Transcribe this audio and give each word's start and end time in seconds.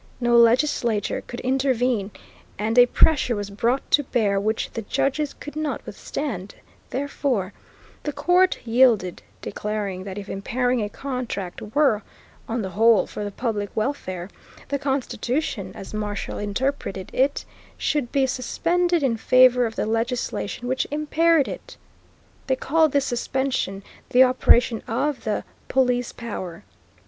No 0.19 0.35
legislature 0.35 1.21
could 1.21 1.41
intervene, 1.41 2.09
and 2.57 2.79
a 2.79 2.87
pressure 2.87 3.35
was 3.35 3.51
brought 3.51 3.91
to 3.91 4.03
bear 4.05 4.39
which 4.39 4.71
the 4.71 4.81
judges 4.81 5.35
could 5.35 5.55
not 5.55 5.85
withstand; 5.85 6.55
therefore, 6.89 7.53
the 8.01 8.11
Court 8.11 8.57
yielded, 8.65 9.21
declaring 9.43 10.03
that 10.05 10.17
if 10.17 10.27
impairing 10.27 10.81
a 10.81 10.89
contract 10.89 11.61
were, 11.75 12.01
on 12.49 12.63
the 12.63 12.71
whole, 12.71 13.05
for 13.05 13.23
the 13.23 13.29
public 13.29 13.69
welfare, 13.75 14.27
the 14.69 14.79
Constitution, 14.79 15.71
as 15.75 15.93
Marshall 15.93 16.39
interpreted 16.39 17.11
it, 17.13 17.45
should 17.77 18.11
be 18.11 18.25
suspended 18.25 19.03
in 19.03 19.17
favor 19.17 19.67
of 19.67 19.75
the 19.75 19.85
legislation 19.85 20.67
which 20.67 20.87
impaired 20.89 21.47
it. 21.47 21.77
They 22.47 22.55
called 22.55 22.91
this 22.91 23.05
suspension 23.05 23.83
the 24.09 24.23
operation 24.23 24.81
of 24.87 25.25
the 25.25 25.43
"Police 25.67 26.11
Power." 26.11 26.63